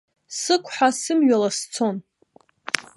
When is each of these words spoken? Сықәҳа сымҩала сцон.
Сықәҳа 0.39 0.89
сымҩала 1.01 1.49
сцон. 1.57 1.97